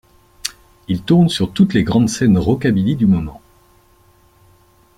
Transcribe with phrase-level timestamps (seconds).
[0.87, 3.39] Ils tournent sur toutes les grandes scènes rockabilly du moment.